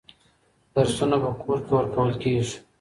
[0.73, 2.57] درسونه په کور کي ورکول کېږي.